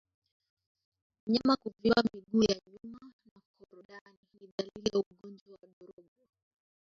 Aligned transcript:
Mnyama 1.25 1.53
kuvimba 1.61 1.99
miguu 2.13 2.41
ya 2.43 2.57
nyuma 2.71 2.99
na 3.35 3.41
korodani 3.59 4.17
ni 4.39 4.47
dalili 4.57 4.89
ya 4.93 4.99
ugonjwa 4.99 5.57
wa 5.61 5.67
ndorobo 5.67 6.21